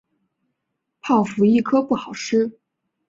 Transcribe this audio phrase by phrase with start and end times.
[0.99, 2.57] 泡芙一颗不好吃